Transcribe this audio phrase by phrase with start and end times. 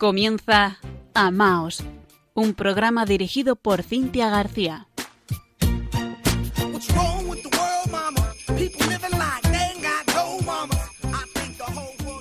[0.00, 0.78] Comienza
[1.12, 1.84] Amaos,
[2.32, 4.88] un programa dirigido por Cintia García.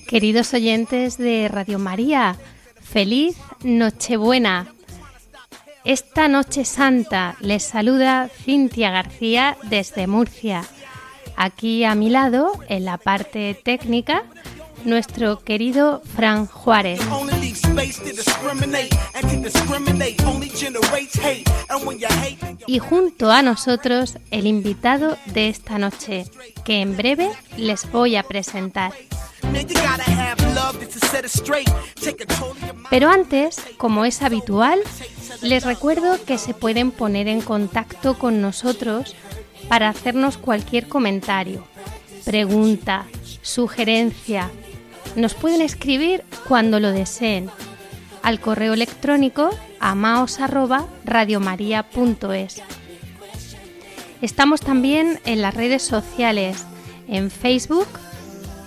[0.10, 2.36] Queridos oyentes de Radio María,
[2.82, 4.68] feliz Nochebuena.
[5.86, 10.66] Esta Noche Santa les saluda Cintia García desde Murcia.
[11.38, 14.26] Aquí a mi lado, en la parte técnica,
[14.84, 17.00] nuestro querido Fran Juárez.
[22.68, 26.26] Y junto a nosotros el invitado de esta noche,
[26.64, 28.94] que en breve les voy a presentar.
[32.90, 34.80] Pero antes, como es habitual,
[35.42, 39.16] les recuerdo que se pueden poner en contacto con nosotros
[39.68, 41.64] para hacernos cualquier comentario,
[42.26, 43.06] pregunta,
[43.42, 44.50] sugerencia,
[45.16, 47.50] nos pueden escribir cuando lo deseen
[48.24, 52.62] al correo electrónico amaos@radiomaria.es.
[54.22, 56.66] Estamos también en las redes sociales,
[57.08, 57.88] en Facebook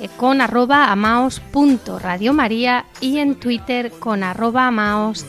[0.01, 5.27] eh, con arroba amaos.radiomaria y en Twitter con amaosrm.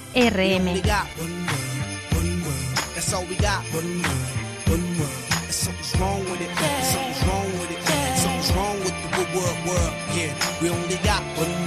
[10.63, 11.62] We only got one world,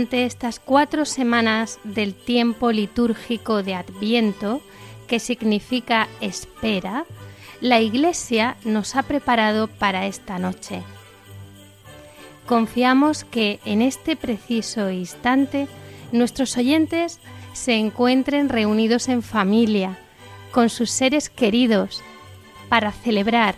[0.00, 4.62] Durante estas cuatro semanas del tiempo litúrgico de Adviento,
[5.06, 7.04] que significa espera,
[7.60, 10.82] la Iglesia nos ha preparado para esta noche.
[12.46, 15.68] Confiamos que en este preciso instante
[16.12, 17.20] nuestros oyentes
[17.52, 19.98] se encuentren reunidos en familia,
[20.50, 22.02] con sus seres queridos,
[22.70, 23.54] para celebrar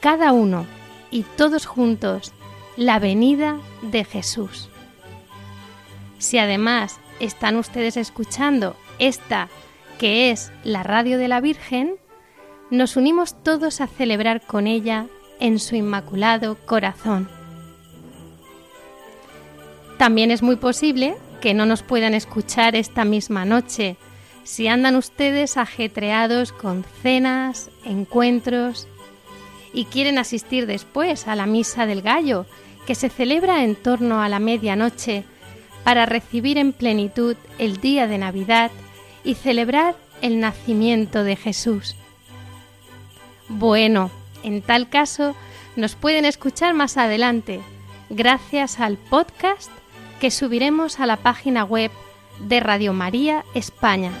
[0.00, 0.66] cada uno
[1.12, 2.32] y todos juntos
[2.76, 4.69] la venida de Jesús.
[6.20, 9.48] Si además están ustedes escuchando esta
[9.98, 11.96] que es la radio de la Virgen,
[12.70, 15.06] nos unimos todos a celebrar con ella
[15.40, 17.26] en su inmaculado corazón.
[19.96, 23.96] También es muy posible que no nos puedan escuchar esta misma noche,
[24.44, 28.88] si andan ustedes ajetreados con cenas, encuentros
[29.72, 32.44] y quieren asistir después a la misa del gallo,
[32.86, 35.24] que se celebra en torno a la medianoche
[35.84, 38.70] para recibir en plenitud el día de Navidad
[39.24, 41.96] y celebrar el nacimiento de Jesús.
[43.48, 44.10] Bueno,
[44.42, 45.34] en tal caso,
[45.76, 47.60] nos pueden escuchar más adelante,
[48.08, 49.70] gracias al podcast
[50.20, 51.90] que subiremos a la página web
[52.40, 54.12] de Radio María España.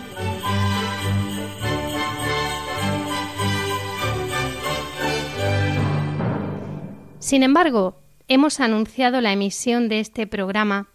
[7.18, 7.96] Sin embargo,
[8.28, 10.89] hemos anunciado la emisión de este programa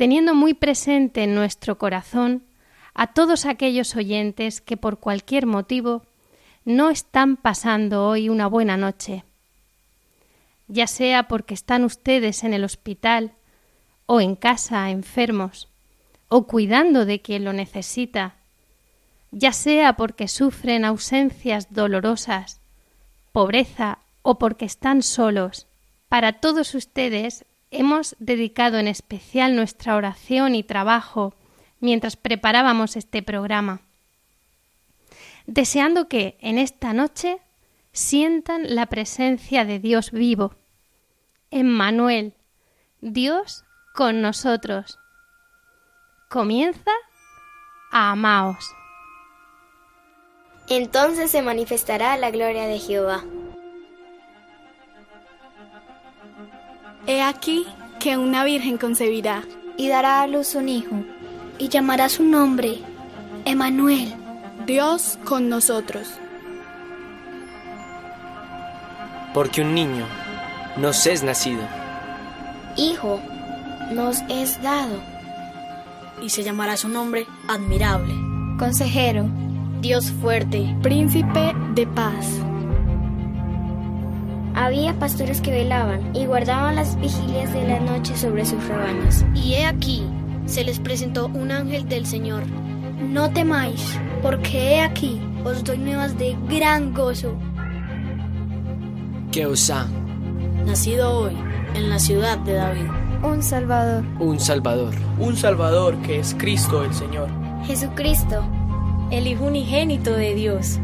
[0.00, 2.42] teniendo muy presente en nuestro corazón
[2.94, 6.06] a todos aquellos oyentes que por cualquier motivo
[6.64, 9.24] no están pasando hoy una buena noche,
[10.68, 13.32] ya sea porque están ustedes en el hospital
[14.06, 15.68] o en casa enfermos,
[16.28, 18.36] o cuidando de quien lo necesita,
[19.32, 22.62] ya sea porque sufren ausencias dolorosas,
[23.32, 25.66] pobreza o porque están solos.
[26.08, 31.34] Para todos ustedes hemos dedicado en especial nuestra oración y trabajo
[31.80, 33.80] mientras preparábamos este programa,
[35.46, 37.38] deseando que en esta noche
[37.92, 40.54] sientan la presencia de Dios vivo,
[41.50, 42.34] Emmanuel,
[43.00, 43.64] Dios
[43.94, 44.98] con nosotros.
[46.28, 46.92] Comienza
[47.90, 48.64] a amaos.
[50.68, 53.24] Entonces se manifestará la gloria de Jehová
[57.06, 57.66] He aquí
[57.98, 59.42] que una virgen concebirá
[59.76, 60.96] y dará a luz un hijo,
[61.58, 62.78] y llamará su nombre
[63.44, 64.14] Emanuel,
[64.66, 66.08] Dios con nosotros.
[69.32, 70.06] Porque un niño
[70.76, 71.62] nos es nacido,
[72.76, 73.20] hijo
[73.92, 75.00] nos es dado,
[76.22, 78.14] y se llamará su nombre admirable,
[78.58, 79.26] consejero,
[79.80, 82.26] Dios fuerte, príncipe de paz.
[84.60, 89.24] Había pastores que velaban y guardaban las vigilias de la noche sobre sus rebaños.
[89.34, 90.04] Y he aquí,
[90.44, 92.42] se les presentó un ángel del Señor,
[93.00, 97.34] No temáis, porque he aquí os doy nuevas de gran gozo.
[99.32, 99.86] Que os ha
[100.66, 101.38] nacido hoy
[101.74, 102.90] en la ciudad de David
[103.22, 104.04] un Salvador.
[104.18, 104.94] Un Salvador.
[105.18, 107.30] Un Salvador que es Cristo el Señor.
[107.64, 108.44] Jesucristo,
[109.10, 110.78] el Hijo unigénito de Dios.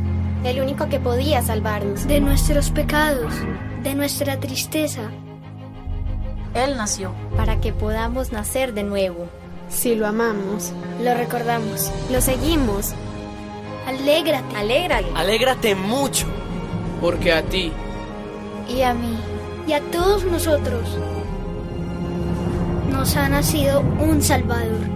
[0.44, 2.06] El único que podía salvarnos.
[2.06, 3.34] De nuestros pecados,
[3.86, 5.02] de nuestra tristeza.
[6.54, 7.12] Él nació.
[7.36, 9.28] Para que podamos nacer de nuevo.
[9.68, 12.94] Si lo amamos, lo recordamos, lo seguimos.
[13.86, 14.56] Alégrate.
[14.56, 15.06] Alégrate.
[15.14, 16.26] Alégrate mucho.
[17.00, 17.70] Porque a ti.
[18.68, 19.16] Y a mí.
[19.68, 20.88] Y a todos nosotros
[22.90, 24.95] nos ha nacido un Salvador.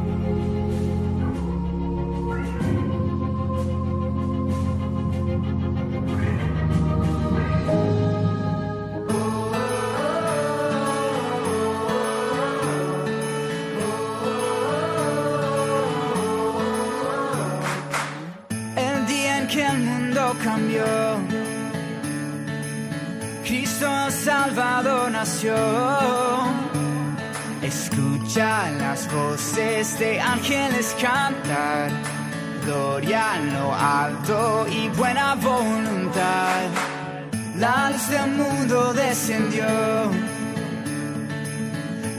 [27.62, 31.90] Escucha las voces de ángeles cantar,
[32.66, 36.68] gloria en lo alto y buena voluntad.
[37.56, 39.64] La luz del mundo descendió,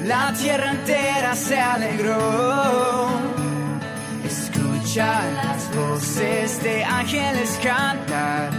[0.03, 3.07] la tierra entera se alegró.
[4.25, 8.49] Escucha las voces de ángeles cantar,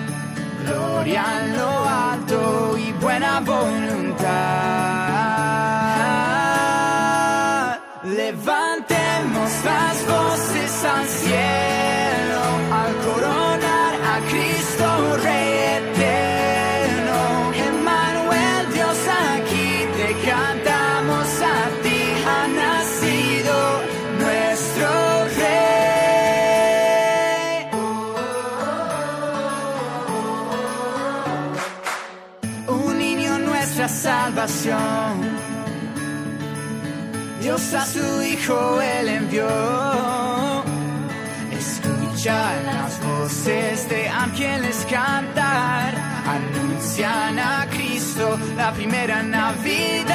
[0.63, 5.02] gloria en lo alto y buena voluntad.
[37.43, 39.49] Dios a su Hijo Él envió.
[41.51, 45.93] Escucha las voces de ángeles cantar,
[46.25, 50.13] anuncian a Cristo la primera Navidad.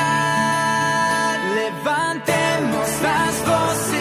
[1.54, 3.97] Levantemos las voces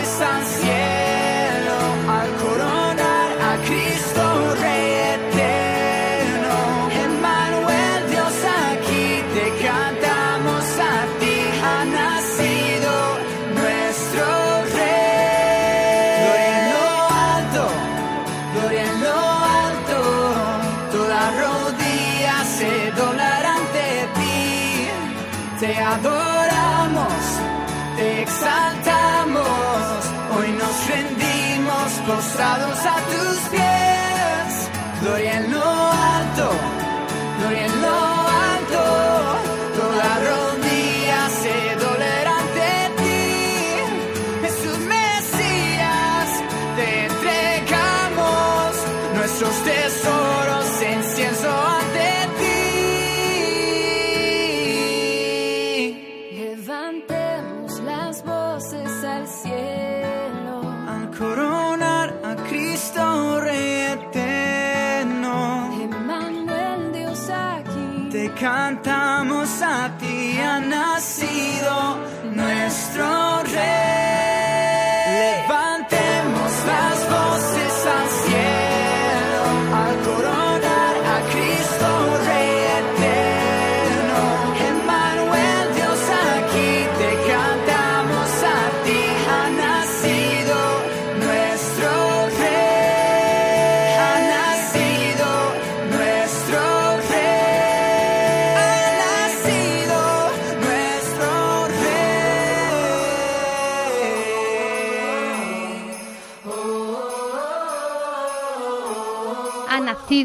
[32.07, 34.71] postrados a tus pies.
[35.03, 35.51] Gloria en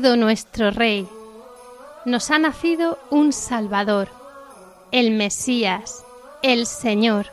[0.02, 1.08] nuestro Rey.
[2.06, 4.10] Nos ha nacido un Salvador,
[4.92, 6.04] el Mesías,
[6.42, 7.28] el Señor.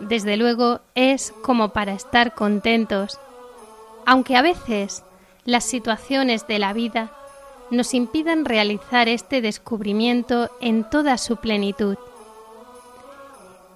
[0.00, 3.20] Desde luego es como para estar contentos,
[4.06, 5.04] aunque a veces
[5.44, 7.12] las situaciones de la vida
[7.70, 11.98] nos impidan realizar este descubrimiento en toda su plenitud.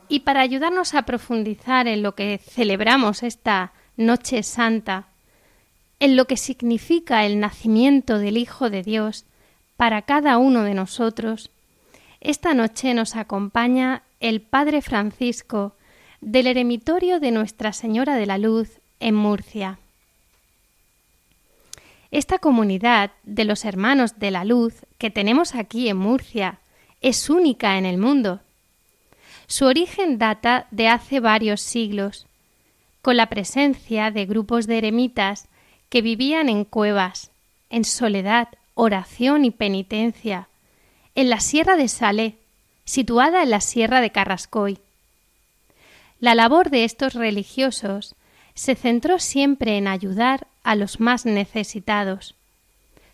[0.09, 5.12] Y para ayudarnos a profundizar en lo que celebramos esta Noche Santa,
[6.02, 9.25] en lo que significa el nacimiento del Hijo de Dios
[9.76, 11.52] para cada uno de nosotros,
[12.21, 15.76] esta noche nos acompaña el Padre Francisco
[16.21, 19.78] del Eremitorio de Nuestra Señora de la Luz en Murcia.
[22.11, 26.59] Esta comunidad de los hermanos de la luz que tenemos aquí en Murcia
[27.00, 28.40] es única en el mundo.
[29.47, 32.26] Su origen data de hace varios siglos,
[33.02, 35.47] con la presencia de grupos de eremitas
[35.92, 37.30] que vivían en cuevas,
[37.68, 40.49] en soledad, oración y penitencia,
[41.14, 42.37] en la Sierra de Salé,
[42.87, 44.78] situada en la Sierra de Carrascoy.
[46.18, 48.14] La labor de estos religiosos
[48.54, 52.37] se centró siempre en ayudar a los más necesitados,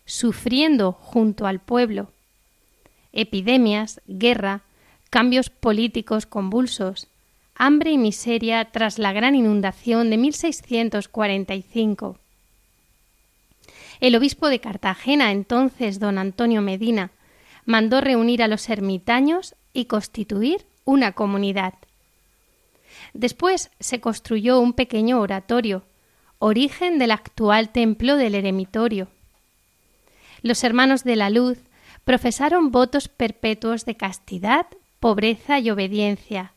[0.06, 2.12] sufriendo junto al pueblo
[3.12, 4.60] epidemias, guerra,
[5.10, 7.08] cambios políticos convulsos,
[7.56, 12.18] hambre y miseria tras la gran inundación de 1645.
[14.00, 17.10] El obispo de Cartagena, entonces don Antonio Medina,
[17.64, 21.74] mandó reunir a los ermitaños y constituir una comunidad.
[23.12, 25.82] Después se construyó un pequeño oratorio,
[26.38, 29.08] origen del actual templo del eremitorio.
[30.42, 31.58] Los hermanos de la luz
[32.04, 34.66] profesaron votos perpetuos de castidad,
[35.00, 36.52] pobreza y obediencia,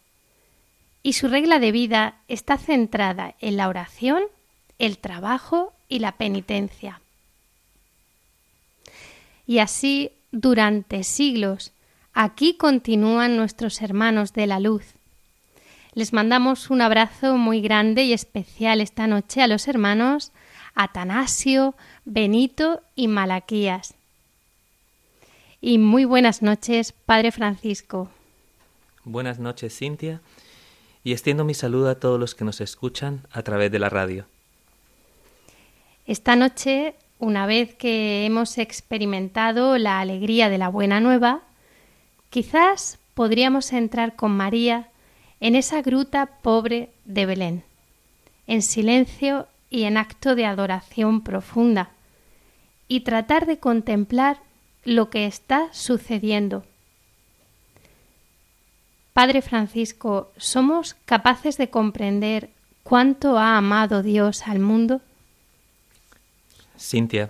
[1.03, 4.23] y su regla de vida está centrada en la oración,
[4.77, 7.01] el trabajo y la penitencia.
[9.51, 11.73] Y así, durante siglos,
[12.13, 14.93] aquí continúan nuestros hermanos de la luz.
[15.93, 20.31] Les mandamos un abrazo muy grande y especial esta noche a los hermanos
[20.73, 23.93] Atanasio, Benito y Malaquías.
[25.59, 28.09] Y muy buenas noches, Padre Francisco.
[29.03, 30.21] Buenas noches, Cintia,
[31.03, 34.27] y extiendo mi saludo a todos los que nos escuchan a través de la radio.
[36.05, 41.43] Esta noche, una vez que hemos experimentado la alegría de la buena nueva,
[42.29, 44.89] quizás podríamos entrar con María
[45.39, 47.63] en esa gruta pobre de Belén,
[48.47, 51.91] en silencio y en acto de adoración profunda,
[52.89, 54.39] y tratar de contemplar
[54.83, 56.65] lo que está sucediendo
[59.13, 62.49] Padre Francisco, ¿somos capaces de comprender
[62.83, 65.01] cuánto ha amado Dios al mundo?
[66.81, 67.29] Cintia,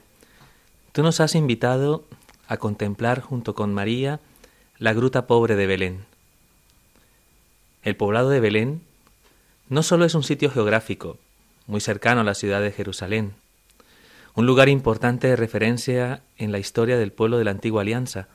[0.93, 2.05] tú nos has invitado
[2.47, 4.19] a contemplar junto con María
[4.77, 6.05] la gruta pobre de Belén.
[7.83, 8.81] El poblado de Belén
[9.69, 11.17] no solo es un sitio geográfico,
[11.67, 13.33] muy cercano a la ciudad de Jerusalén,
[14.35, 18.27] un lugar importante de referencia en la historia del pueblo de la antigua alianza,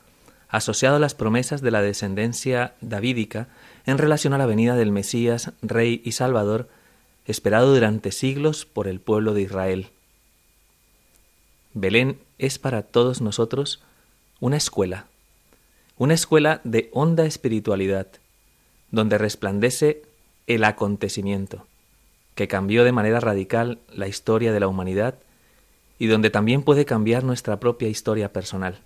[0.49, 3.47] asociado a las promesas de la descendencia davídica
[3.85, 6.69] en relación a la venida del Mesías, Rey y Salvador,
[7.25, 9.89] esperado durante siglos por el pueblo de Israel.
[11.79, 13.83] Belén es para todos nosotros
[14.39, 15.05] una escuela,
[15.95, 18.07] una escuela de honda espiritualidad,
[18.89, 20.01] donde resplandece
[20.47, 21.67] el acontecimiento,
[22.33, 25.19] que cambió de manera radical la historia de la humanidad
[25.99, 28.79] y donde también puede cambiar nuestra propia historia personal.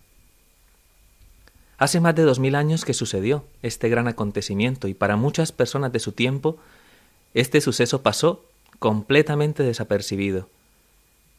[1.78, 5.94] Hace más de dos mil años que sucedió este gran acontecimiento y para muchas personas
[5.94, 6.58] de su tiempo
[7.34, 8.44] este suceso pasó
[8.80, 10.50] completamente desapercibido,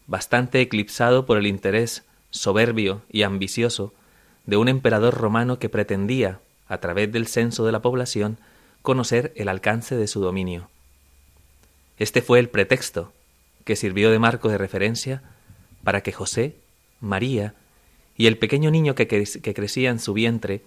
[0.06, 3.92] bastante eclipsado por el interés soberbio y ambicioso
[4.46, 8.38] de un emperador romano que pretendía, a través del censo de la población,
[8.82, 10.68] conocer el alcance de su dominio.
[11.98, 13.12] Este fue el pretexto
[13.64, 15.22] que sirvió de marco de referencia
[15.84, 16.56] para que José,
[17.00, 17.54] María
[18.16, 20.62] y el pequeño niño que, crecía en su vientre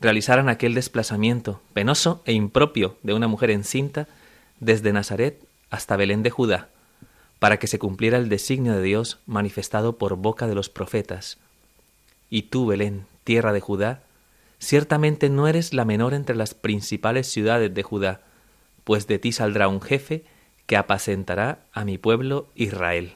[0.00, 4.08] realizaran aquel desplazamiento penoso e impropio de una mujer encinta
[4.58, 6.68] desde Nazaret hasta Belén de Judá,
[7.40, 11.38] para que se cumpliera el designio de Dios manifestado por boca de los profetas.
[12.28, 14.02] Y tú, Belén, tierra de Judá,
[14.58, 18.20] ciertamente no eres la menor entre las principales ciudades de Judá,
[18.84, 20.24] pues de ti saldrá un jefe
[20.66, 23.14] que apacentará a mi pueblo Israel.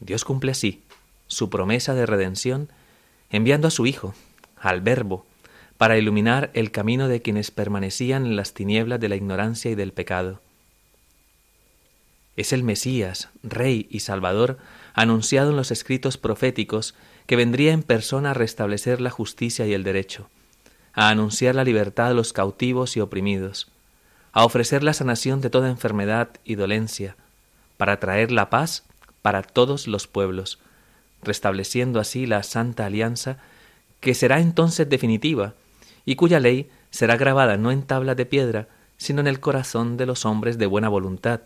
[0.00, 0.82] Dios cumple así
[1.26, 2.70] su promesa de redención,
[3.30, 4.14] enviando a su Hijo,
[4.56, 5.26] al Verbo,
[5.76, 9.92] para iluminar el camino de quienes permanecían en las tinieblas de la ignorancia y del
[9.92, 10.40] pecado.
[12.38, 14.58] Es el Mesías, Rey y Salvador,
[14.94, 16.94] anunciado en los escritos proféticos,
[17.26, 20.30] que vendría en persona a restablecer la justicia y el derecho,
[20.92, 23.72] a anunciar la libertad a los cautivos y oprimidos,
[24.30, 27.16] a ofrecer la sanación de toda enfermedad y dolencia,
[27.76, 28.84] para traer la paz
[29.20, 30.60] para todos los pueblos,
[31.24, 33.38] restableciendo así la santa alianza
[33.98, 35.54] que será entonces definitiva
[36.04, 40.06] y cuya ley será grabada no en tablas de piedra, sino en el corazón de
[40.06, 41.40] los hombres de buena voluntad,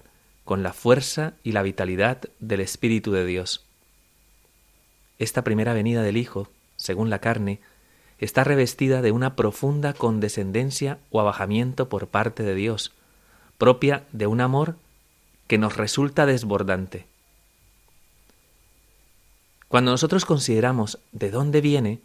[0.45, 3.65] con la fuerza y la vitalidad del Espíritu de Dios.
[5.19, 7.61] Esta primera venida del Hijo, según la carne,
[8.19, 12.93] está revestida de una profunda condescendencia o abajamiento por parte de Dios,
[13.59, 14.77] propia de un amor
[15.47, 17.07] que nos resulta desbordante.
[19.69, 22.01] Cuando nosotros consideramos de dónde viene,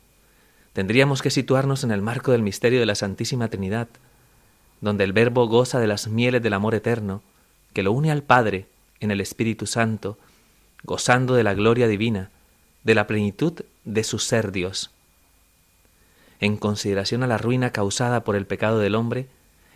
[0.74, 3.88] tendríamos que situarnos en el marco del misterio de la Santísima Trinidad,
[4.80, 7.22] donde el Verbo goza de las mieles del amor eterno,
[7.74, 8.66] que lo une al Padre
[9.00, 10.18] en el Espíritu Santo,
[10.84, 12.32] gozando de la gloria divina,
[12.84, 14.92] de la plenitud de su ser Dios.
[16.40, 19.28] En consideración a la ruina causada por el pecado del hombre,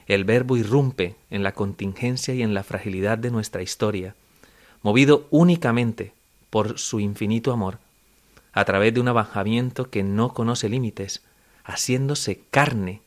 [0.07, 4.15] el Verbo irrumpe en la contingencia y en la fragilidad de nuestra historia,
[4.81, 6.13] movido únicamente
[6.50, 7.79] por su infinito amor,
[8.53, 11.24] a través de un abajamiento que no conoce límites,
[11.63, 13.01] haciéndose carne,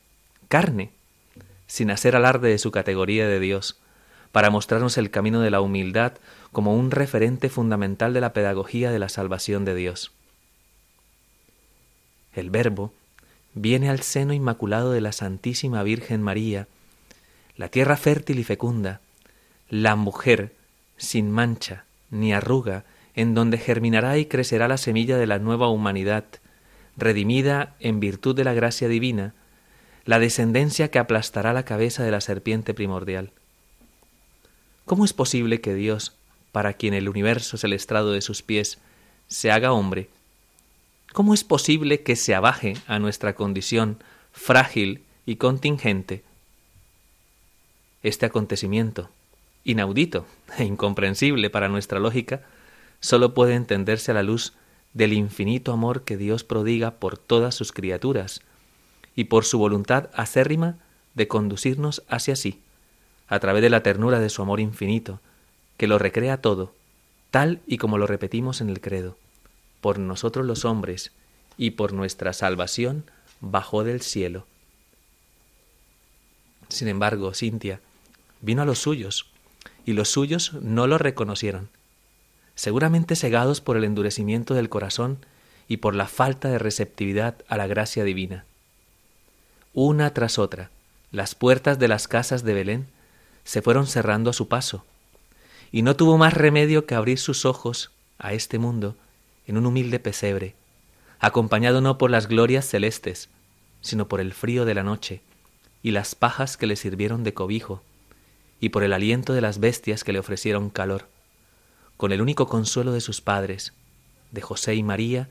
[0.49, 0.91] carne,
[1.67, 3.79] sin hacer alarde de su categoría de Dios,
[4.35, 6.15] para mostrarnos el camino de la humildad
[6.51, 10.11] como un referente fundamental de la pedagogía de la salvación de Dios.
[12.35, 12.93] El Verbo
[13.55, 16.67] viene al seno inmaculado de la Santísima Virgen María,
[17.57, 19.01] la tierra fértil y fecunda,
[19.71, 20.53] la mujer
[20.97, 22.83] sin mancha ni arruga,
[23.15, 26.25] en donde germinará y crecerá la semilla de la nueva humanidad,
[26.97, 29.33] redimida en virtud de la gracia divina,
[30.05, 33.31] la descendencia que aplastará la cabeza de la serpiente primordial.
[34.85, 36.13] ¿Cómo es posible que Dios,
[36.53, 38.79] para quien el universo es el estrado de sus pies,
[39.29, 40.11] se haga hombre?
[41.15, 46.23] ¿Cómo es posible que se abaje a nuestra condición frágil y contingente?
[48.03, 49.09] Este acontecimiento,
[49.65, 50.27] inaudito
[50.59, 52.43] e incomprensible para nuestra lógica,
[53.01, 54.53] sólo puede entenderse a la luz
[54.93, 58.43] del infinito amor que Dios prodiga por todas sus criaturas,
[59.17, 60.77] y por su voluntad acérrima
[61.15, 62.61] de conducirnos hacia sí,
[63.29, 65.21] a través de la ternura de su amor infinito,
[65.77, 66.73] que lo recrea todo,
[67.31, 69.17] tal y como lo repetimos en el credo,
[69.81, 71.13] por nosotros los hombres
[71.57, 73.05] y por nuestra salvación
[73.41, 74.47] bajó del cielo.
[76.69, 77.81] Sin embargo, Cintia
[78.41, 79.27] vino a los suyos,
[79.87, 81.69] y los suyos no lo reconocieron,
[82.55, 85.19] seguramente cegados por el endurecimiento del corazón
[85.69, 88.45] y por la falta de receptividad a la gracia divina.
[89.73, 90.71] Una tras otra,
[91.11, 92.87] las puertas de las casas de Belén
[93.45, 94.85] se fueron cerrando a su paso,
[95.71, 98.97] y no tuvo más remedio que abrir sus ojos a este mundo
[99.47, 100.55] en un humilde pesebre,
[101.21, 103.29] acompañado no por las glorias celestes,
[103.81, 105.21] sino por el frío de la noche
[105.83, 107.83] y las pajas que le sirvieron de cobijo,
[108.59, 111.07] y por el aliento de las bestias que le ofrecieron calor,
[111.99, 113.75] con el único consuelo de sus padres,
[114.31, 115.29] de José y María,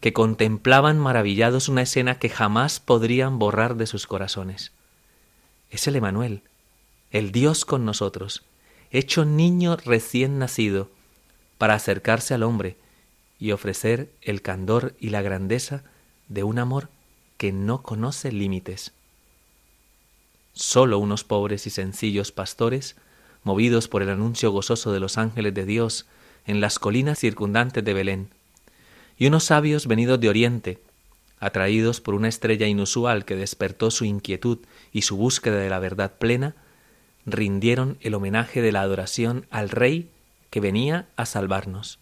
[0.00, 4.70] que contemplaban maravillados una escena que jamás podrían borrar de sus corazones.
[5.70, 6.42] Es el Emanuel,
[7.10, 8.42] el Dios con nosotros,
[8.90, 10.90] hecho niño recién nacido,
[11.56, 12.76] para acercarse al hombre
[13.38, 15.84] y ofrecer el candor y la grandeza
[16.28, 16.88] de un amor
[17.36, 18.92] que no conoce límites.
[20.52, 22.96] Sólo unos pobres y sencillos pastores,
[23.44, 26.06] movidos por el anuncio gozoso de los ángeles de Dios
[26.46, 28.28] en las colinas circundantes de Belén,
[29.16, 30.78] y unos sabios venidos de Oriente,
[31.40, 34.58] atraídos por una estrella inusual que despertó su inquietud
[34.92, 36.54] y su búsqueda de la verdad plena,
[37.30, 40.10] rindieron el homenaje de la adoración al Rey
[40.50, 41.98] que venía a salvarnos.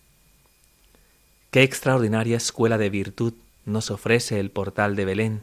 [1.50, 3.34] Qué extraordinaria escuela de virtud
[3.64, 5.42] nos ofrece el portal de Belén.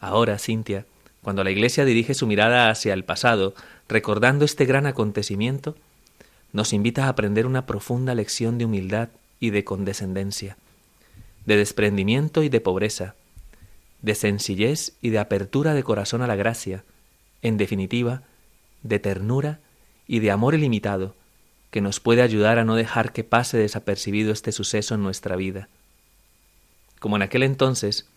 [0.00, 0.86] Ahora, Cintia,
[1.22, 3.54] cuando la Iglesia dirige su mirada hacia el pasado,
[3.88, 5.76] recordando este gran acontecimiento,
[6.52, 9.08] nos invita a aprender una profunda lección de humildad
[9.40, 10.56] y de condescendencia,
[11.46, 13.14] de desprendimiento y de pobreza,
[14.02, 16.84] de sencillez y de apertura de corazón a la gracia,
[17.44, 18.22] en definitiva,
[18.82, 19.60] de ternura
[20.08, 21.14] y de amor ilimitado,
[21.70, 25.68] que nos puede ayudar a no dejar que pase desapercibido este suceso en nuestra vida.
[27.00, 28.08] Como en aquel entonces,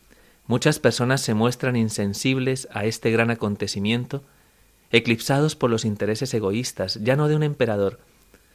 [0.47, 4.23] muchas personas se muestran insensibles a este gran acontecimiento,
[4.91, 7.99] eclipsados por los intereses egoístas, ya no de un emperador,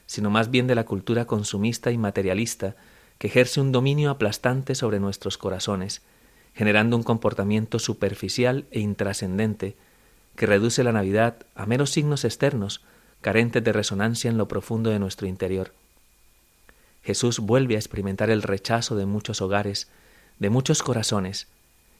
[0.07, 2.75] sino más bien de la cultura consumista y materialista
[3.19, 6.01] que ejerce un dominio aplastante sobre nuestros corazones,
[6.55, 9.75] generando un comportamiento superficial e intrascendente
[10.35, 12.81] que reduce la Navidad a meros signos externos,
[13.21, 15.73] carentes de resonancia en lo profundo de nuestro interior.
[17.03, 19.89] Jesús vuelve a experimentar el rechazo de muchos hogares,
[20.39, 21.47] de muchos corazones,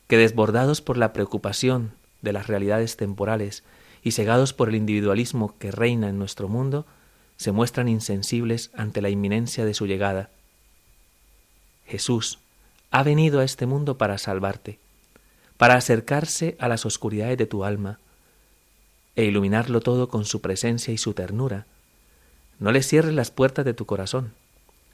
[0.08, 1.92] que desbordados por la preocupación
[2.22, 3.64] de las realidades temporales
[4.02, 6.86] y cegados por el individualismo que reina en nuestro mundo,
[7.38, 10.30] se muestran insensibles ante la inminencia de su llegada.
[11.86, 12.40] Jesús
[12.92, 14.80] ha venido a este mundo para salvarte,
[15.58, 18.00] para acercarse a las oscuridades de tu alma
[19.16, 21.66] e iluminarlo todo con su presencia y su ternura.
[22.60, 24.34] No le cierres las puertas de tu corazón.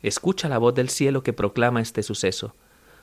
[0.01, 2.55] Escucha la voz del cielo que proclama este suceso.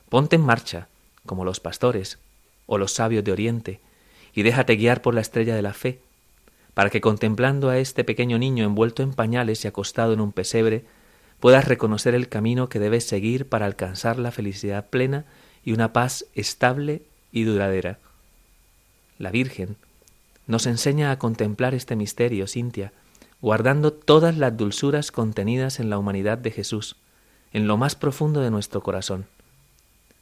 [0.08, 0.88] Ponte en marcha,
[1.24, 2.18] como los pastores
[2.66, 3.80] o los sabios de Oriente,
[4.34, 6.00] y déjate guiar por la estrella de la fe,
[6.74, 10.84] para que contemplando a este pequeño niño envuelto en pañales y acostado en un pesebre,
[11.40, 15.24] puedas reconocer el camino que debes seguir para alcanzar la felicidad plena
[15.64, 17.02] y una paz estable
[17.32, 17.98] y duradera.
[19.18, 19.76] La Virgen
[20.46, 22.92] nos enseña a contemplar este misterio, Cintia,
[23.40, 26.96] guardando todas las dulzuras contenidas en la humanidad de Jesús,
[27.52, 29.26] en lo más profundo de nuestro corazón.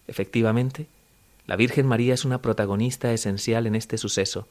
[0.07, 0.87] Efectivamente,
[1.47, 4.49] la Virgen María es una protagonista esencial en este suceso,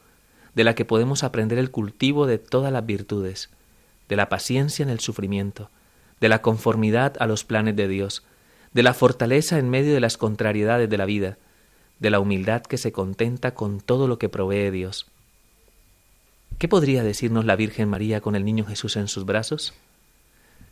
[0.54, 3.50] de la que podemos aprender el cultivo de todas las virtudes,
[4.08, 5.70] de la paciencia en el sufrimiento,
[6.20, 8.24] de la conformidad a los planes de Dios,
[8.72, 11.38] de la fortaleza en medio de las contrariedades de la vida,
[11.98, 15.10] de la humildad que se contenta con todo lo que provee Dios.
[16.58, 19.74] ¿Qué podría decirnos la Virgen María con el niño Jesús en sus brazos?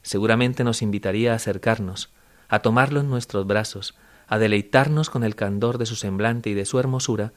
[0.03, 2.11] Seguramente nos invitaría a acercarnos,
[2.49, 3.95] a tomarlo en nuestros brazos,
[4.29, 7.33] a deleitarnos con el candor de su semblante y de su hermosura,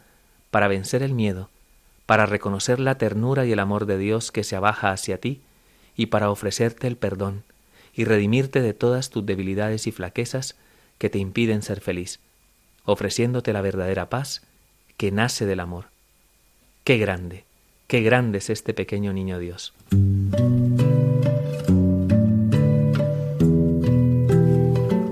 [0.52, 1.50] para vencer el miedo,
[2.06, 5.42] para reconocer la ternura y el amor de Dios que se abaja hacia ti,
[5.96, 7.44] y para ofrecerte el perdón,
[7.94, 10.56] y redimirte de todas tus debilidades y flaquezas
[11.00, 12.20] que te impiden ser feliz,
[12.84, 14.44] ofreciéndote la verdadera paz
[14.98, 15.86] que nace del amor.
[16.84, 17.45] Qué grande,
[17.88, 19.74] qué grande es este pequeño niño Dios.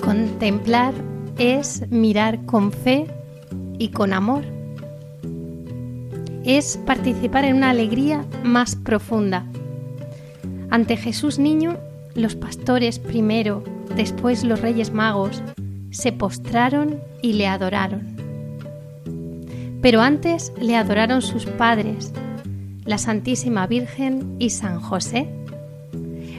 [0.02, 0.94] Contemplar
[1.38, 3.08] es mirar con fe
[3.80, 4.44] y con amor.
[6.44, 9.46] Es participar en una alegría más profunda.
[10.70, 11.78] Ante Jesús niño,
[12.16, 13.64] los pastores primero,
[13.96, 15.42] después los reyes magos,
[15.92, 18.02] se postraron y le adoraron.
[19.82, 22.12] Pero antes le adoraron sus padres,
[22.86, 25.30] la Santísima Virgen y San José.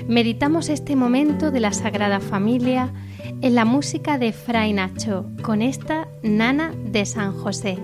[0.09, 2.93] Meditamos este momento de la Sagrada Familia
[3.41, 7.79] en la música de Fray Nacho con esta Nana de San José.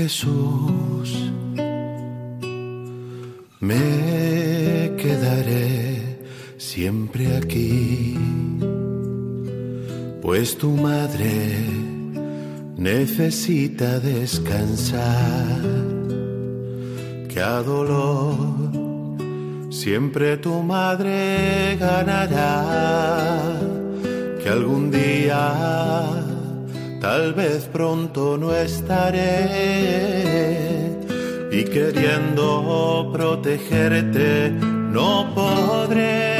[0.00, 1.08] Jesús.
[3.58, 6.20] Me quedaré
[6.56, 8.16] siempre aquí,
[10.22, 11.32] pues tu madre
[12.76, 15.62] necesita descansar,
[17.28, 18.36] que a dolor
[19.70, 22.54] siempre tu madre ganará,
[24.40, 26.27] que algún día,
[27.00, 29.18] tal vez pronto no estaré
[31.50, 36.36] y queriendo protegerte no podré.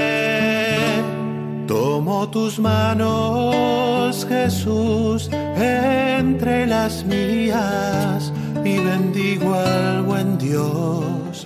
[1.67, 8.33] Tomo tus manos, Jesús, entre las mías
[8.65, 11.45] y bendigo al buen Dios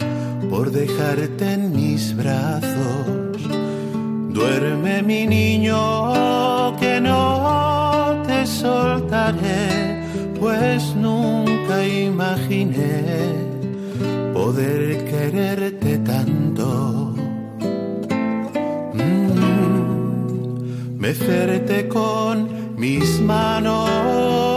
[0.49, 3.39] por dejarte en mis brazos.
[4.31, 7.62] Duerme mi niño que no
[8.47, 10.03] soltaré,
[10.39, 13.03] pues nunca imaginé
[14.33, 17.15] poder quererte tanto.
[18.95, 20.61] Mm,
[20.99, 24.52] mecerte con mis manos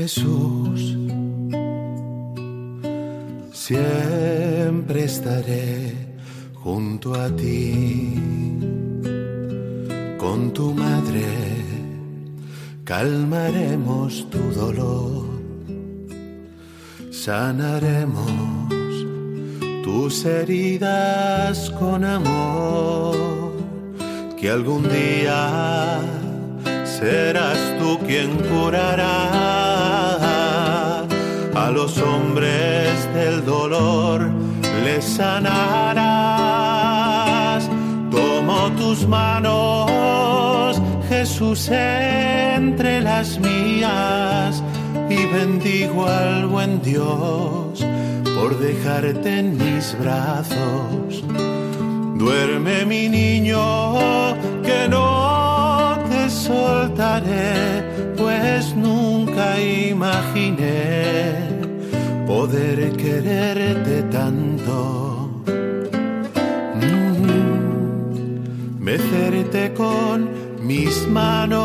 [0.00, 0.96] Jesús.
[3.52, 5.94] Siempre estaré
[6.54, 8.14] junto a ti.
[10.16, 11.26] Con tu madre
[12.84, 15.26] calmaremos tu dolor.
[17.10, 18.32] Sanaremos
[19.84, 23.52] tus heridas con amor.
[24.38, 26.00] Que algún día
[26.86, 29.59] serás tú quien curará
[31.70, 34.28] a los hombres del dolor,
[34.84, 35.60] les sanarás.
[38.10, 44.64] Tomo tus manos, Jesús, entre las mías
[45.08, 47.86] y bendigo al buen Dios
[48.36, 51.22] por dejarte en mis brazos.
[52.16, 57.84] Duerme mi niño, que no te soltaré,
[58.16, 61.49] pues nunca imaginé
[62.50, 65.30] poder quererte tanto.
[66.74, 68.82] Mm,
[69.74, 70.28] con
[70.66, 71.60] mis manos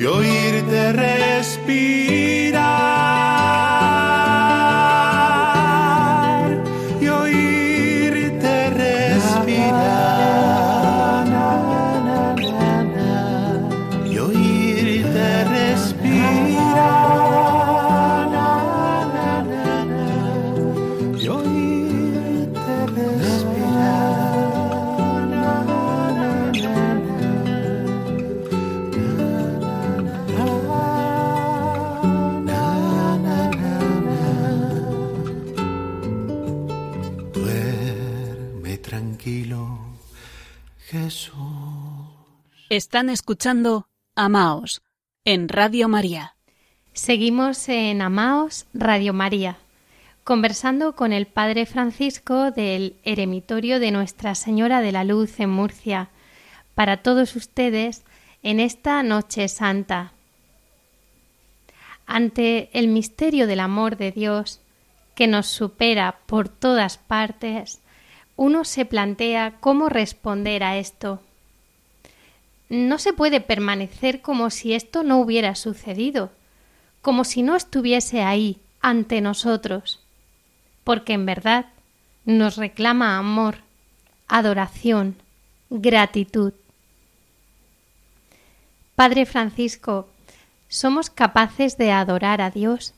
[0.00, 2.11] y oírte respirar
[42.74, 44.80] Están escuchando Amaos
[45.26, 46.36] en Radio María.
[46.94, 49.58] Seguimos en Amaos Radio María,
[50.24, 56.08] conversando con el Padre Francisco del Eremitorio de Nuestra Señora de la Luz en Murcia,
[56.74, 58.04] para todos ustedes
[58.42, 60.14] en esta Noche Santa.
[62.06, 64.62] Ante el misterio del amor de Dios,
[65.14, 67.82] que nos supera por todas partes,
[68.34, 71.20] uno se plantea cómo responder a esto.
[72.72, 76.32] No se puede permanecer como si esto no hubiera sucedido,
[77.02, 80.00] como si no estuviese ahí ante nosotros,
[80.82, 81.66] porque en verdad
[82.24, 83.58] nos reclama amor,
[84.26, 85.16] adoración,
[85.68, 86.54] gratitud.
[88.94, 90.08] Padre Francisco,
[90.68, 92.94] ¿somos capaces de adorar a Dios?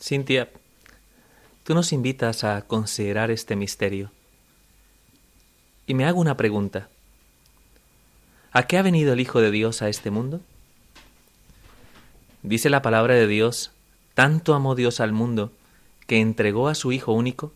[0.00, 0.50] Cintia,
[1.64, 4.12] tú nos invitas a considerar este misterio.
[5.88, 6.90] Y me hago una pregunta.
[8.56, 10.40] ¿A qué ha venido el Hijo de Dios a este mundo?
[12.42, 13.70] Dice la palabra de Dios,
[14.14, 15.52] tanto amó Dios al mundo,
[16.06, 17.52] que entregó a su Hijo único,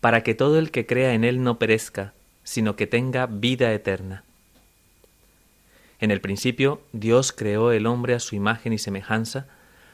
[0.00, 4.24] para que todo el que crea en Él no perezca, sino que tenga vida eterna.
[6.00, 9.46] En el principio, Dios creó el hombre a su imagen y semejanza,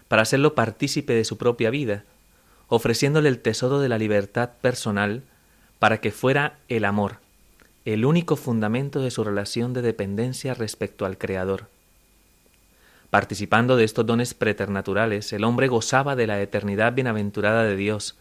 [0.09, 2.05] para hacerlo partícipe de su propia vida,
[2.69, 5.23] ofreciéndole el tesoro de la libertad personal
[5.79, 7.19] para que fuera el amor,
[7.85, 11.68] el único fundamento de su relación de dependencia respecto al Creador.
[13.11, 18.16] Participando de estos dones preternaturales, el hombre gozaba de la eternidad bienaventurada de Dios,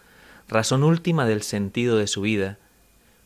[0.49, 2.57] razón última del sentido de su vida.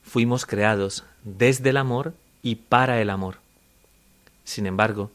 [0.04, 3.38] Fuimos creados desde el amor y para el amor.
[4.44, 5.12] Sin embargo,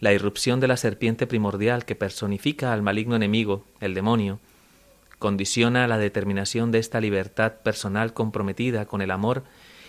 [0.00, 4.40] la irrupción de la serpiente primordial que personifica al maligno enemigo, el demonio,
[5.18, 9.44] condiciona la determinación de esta libertad personal comprometida con el amor,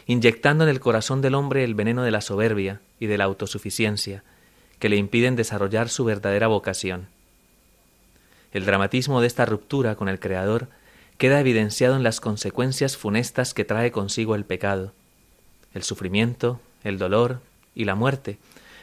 [0.08, 4.24] inyectando en el corazón del hombre el veneno de la soberbia y de la autosuficiencia,
[4.80, 7.08] que le impiden desarrollar su verdadera vocación.
[8.54, 10.70] El dramatismo de esta ruptura con el Creador
[11.18, 14.94] queda evidenciado en las consecuencias funestas que trae consigo el pecado,
[15.74, 17.42] el sufrimiento, el dolor
[17.76, 18.38] y la muerte,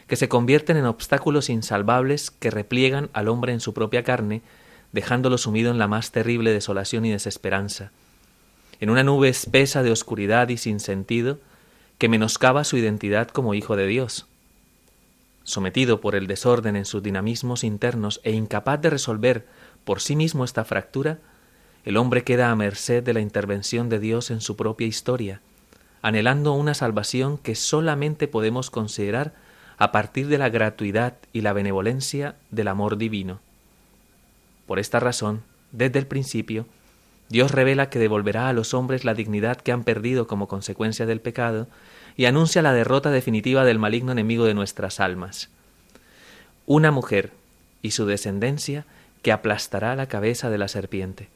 [0.07, 4.43] que se convierten en obstáculos insalvables que repliegan al hombre en su propia carne,
[4.93, 7.93] dejándolo sumido en la más terrible desolación y desesperanza,
[8.81, 11.39] en una nube espesa de oscuridad y sin sentido
[11.99, 14.27] que menoscaba su identidad como hijo de Dios.
[15.43, 19.47] Sometido por el desorden en sus dinamismos internos e incapaz de resolver
[19.85, 21.19] por sí mismo esta fractura,
[21.85, 25.41] el hombre queda a merced de la intervención de Dios en su propia historia,
[26.01, 29.35] anhelando una salvación que solamente podemos considerar
[29.77, 33.41] a partir de la gratuidad y la benevolencia del amor divino.
[34.67, 36.67] Por esta razón, desde el principio,
[37.35, 41.21] Dios revela que devolverá a los hombres la dignidad que han perdido como consecuencia del
[41.21, 41.67] pecado
[42.17, 45.51] y anuncia la derrota definitiva del maligno enemigo de nuestras almas.
[46.65, 47.33] Una mujer
[47.83, 48.85] y su descendencia
[49.23, 51.27] que aplastará la cabeza de la serpiente,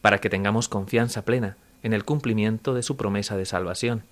[0.00, 4.02] para que tengamos confianza plena en el cumplimiento de su promesa de salvación.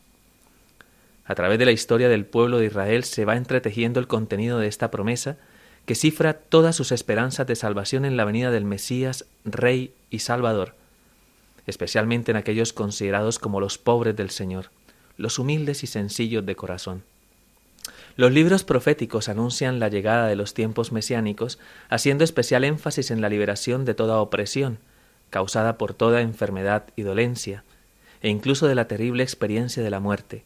[1.24, 4.66] A través de la historia del pueblo de Israel se va entretejiendo el contenido de
[4.66, 5.38] esta promesa
[5.86, 10.74] que cifra todas sus esperanzas de salvación en la venida del Mesías, Rey y Salvador,
[11.66, 14.70] especialmente en aquellos considerados como los pobres del Señor,
[15.16, 17.02] los humildes y sencillos de corazón.
[18.16, 23.28] Los libros proféticos anuncian la llegada de los tiempos mesiánicos, haciendo especial énfasis en la
[23.28, 24.78] liberación de toda opresión,
[25.30, 27.64] causada por toda enfermedad y dolencia,
[28.22, 30.44] e incluso de la terrible experiencia de la muerte.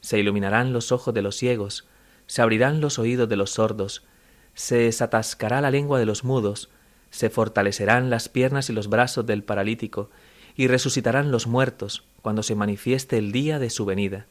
[0.00, 1.86] Se iluminarán los ojos de los ciegos,
[2.26, 4.02] se abrirán los oídos de los sordos,
[4.54, 6.68] se desatascará la lengua de los mudos,
[7.10, 10.10] se fortalecerán las piernas y los brazos del paralítico,
[10.56, 14.26] y resucitarán los muertos cuando se manifieste el día de su venida.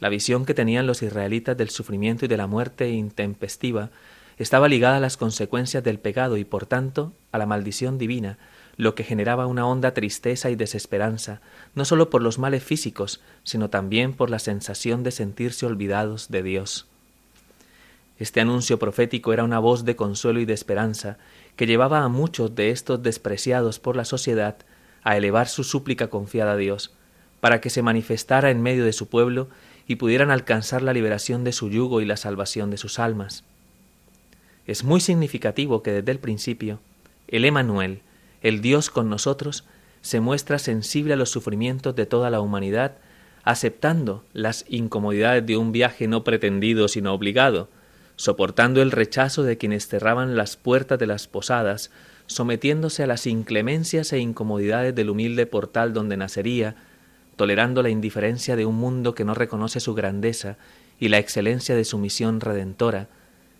[0.00, 3.90] La visión que tenían los israelitas del sufrimiento y de la muerte intempestiva
[4.38, 8.38] estaba ligada a las consecuencias del pecado y por tanto a la maldición divina,
[8.76, 11.40] lo que generaba una honda tristeza y desesperanza,
[11.74, 16.42] no sólo por los males físicos, sino también por la sensación de sentirse olvidados de
[16.42, 16.86] Dios.
[18.18, 21.18] Este anuncio profético era una voz de consuelo y de esperanza
[21.56, 24.56] que llevaba a muchos de estos despreciados por la sociedad
[25.02, 26.92] a elevar su súplica confiada a Dios,
[27.40, 29.48] para que se manifestara en medio de su pueblo
[29.86, 33.44] y pudieran alcanzar la liberación de su yugo y la salvación de sus almas.
[34.66, 36.78] Es muy significativo que desde el principio
[37.28, 38.00] el Emanuel,
[38.42, 39.64] el Dios con nosotros,
[40.00, 42.96] se muestra sensible a los sufrimientos de toda la humanidad,
[43.42, 47.68] aceptando las incomodidades de un viaje no pretendido sino obligado,
[48.16, 51.90] soportando el rechazo de quienes cerraban las puertas de las posadas,
[52.26, 56.76] sometiéndose a las inclemencias e incomodidades del humilde portal donde nacería,
[57.36, 60.56] tolerando la indiferencia de un mundo que no reconoce su grandeza
[61.00, 63.08] y la excelencia de su misión redentora,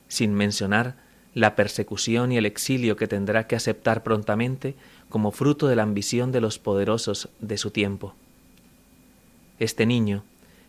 [0.09, 0.97] sin mencionar
[1.35, 4.77] la persecución y el exilio que tendrá que aceptar prontamente
[5.09, 8.15] como fruto de la ambición de los poderosos de su tiempo.
[9.59, 10.25] Este niño,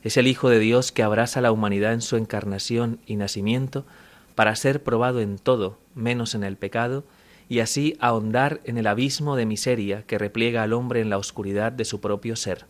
[0.06, 3.88] es el Hijo de Dios que abraza la humanidad en su encarnación y nacimiento
[4.36, 7.04] para ser probado en todo, menos en el pecado,
[7.50, 11.72] y así ahondar en el abismo de miseria que repliega al hombre en la oscuridad
[11.72, 12.66] de su propio ser.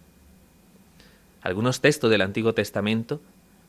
[1.41, 3.19] Algunos textos del Antiguo Testamento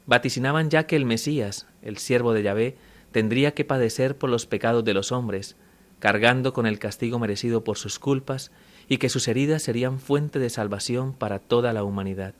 [0.06, 2.76] vaticinaban ya que el Mesías, el siervo de Yahvé,
[3.10, 5.56] tendría que padecer por los pecados de los hombres,
[5.98, 8.52] cargando con el castigo merecido por sus culpas,
[8.88, 12.34] y que sus heridas serían fuente de salvación para toda la humanidad.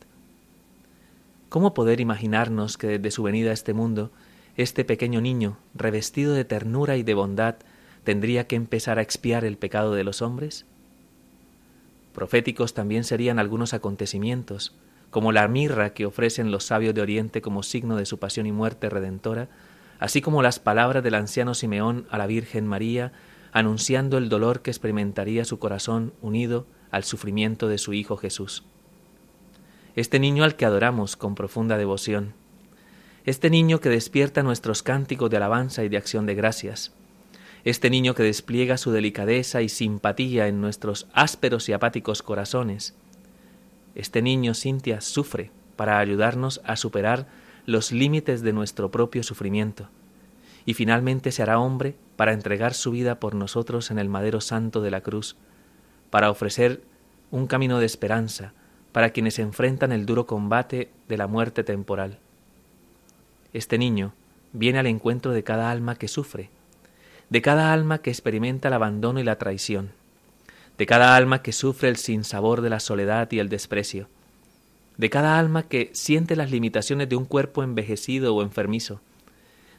[1.49, 4.11] ¿Cómo poder imaginarnos que desde su venida a este mundo,
[4.57, 7.57] este pequeño niño, revestido de ternura y de bondad,
[8.03, 10.67] tendría que empezar a expiar el pecado de los hombres?
[12.13, 14.75] Proféticos también serían algunos acontecimientos,
[15.11, 18.53] como la mirra que ofrecen los sabios de Oriente como signo de su pasión y
[18.53, 19.49] muerte redentora,
[20.01, 23.13] así como las palabras del anciano Simeón a la Virgen María,
[23.53, 28.65] anunciando el dolor que experimentaría su corazón unido al sufrimiento de su Hijo Jesús
[29.97, 32.35] este niño al que adoramos con profunda devoción,
[33.25, 36.93] este niño que despierta nuestros cánticos de alabanza y de acción de gracias,
[37.65, 42.95] este niño que despliega su delicadeza y simpatía en nuestros ásperos y apáticos corazones.
[43.95, 47.27] Este niño, Cintia, sufre para ayudarnos a superar
[47.65, 49.89] los límites de nuestro propio sufrimiento,
[50.67, 54.83] y finalmente se hará hombre para entregar su vida por nosotros en el madero santo
[54.83, 55.37] de la cruz,
[56.11, 56.83] para ofrecer
[57.31, 58.53] un camino de esperanza,
[58.97, 62.19] para quienes enfrentan el duro combate de la muerte temporal.
[63.53, 64.15] Este niño
[64.55, 66.49] viene al encuentro de cada alma que sufre,
[67.29, 69.91] de cada alma que experimenta el abandono y la traición,
[70.79, 74.09] de cada alma que sufre el sinsabor de la soledad y el desprecio,
[74.97, 79.03] de cada alma que siente las limitaciones de un cuerpo envejecido o enfermizo,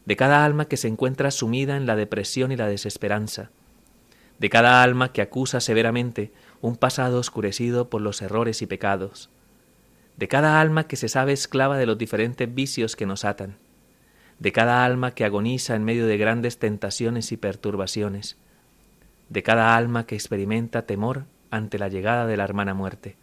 [0.05, 3.49] de cada alma que se encuentra sumida en la depresión y la desesperanza,
[4.37, 9.29] de cada alma que acusa severamente un pasado oscurecido por los errores y pecados,
[10.17, 13.57] de cada alma que se sabe esclava de los diferentes vicios que nos atan,
[14.39, 18.37] de cada alma que agoniza en medio de grandes tentaciones y perturbaciones,
[19.29, 23.15] de cada alma que experimenta temor ante la llegada de la hermana muerte.